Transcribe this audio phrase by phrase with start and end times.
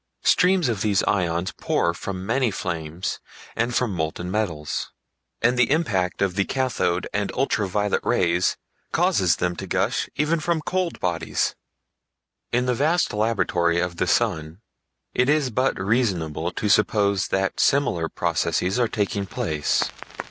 [0.23, 3.19] Streams of these "ions" pour from many flames
[3.55, 4.91] and from molten metals;
[5.43, 8.57] and the impact of the cathode and ultra violet rays
[8.91, 11.53] causes them to gush even from cold bodies.
[12.51, 14.61] In the vast laboratory of the sun
[15.13, 19.83] it is but reasonable to suppose that similar processes are taking place.